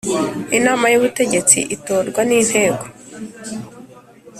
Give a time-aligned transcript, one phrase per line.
[0.57, 2.85] Inama y Ubutegetsi itorwa n Inteko